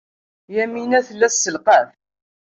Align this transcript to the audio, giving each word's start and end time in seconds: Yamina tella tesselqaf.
Yamina 0.55 0.99
tella 1.07 1.27
tesselqaf. 1.31 1.89